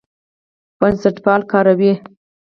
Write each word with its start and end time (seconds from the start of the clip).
بنسټپال 0.79 1.41
کاروي. 1.51 1.93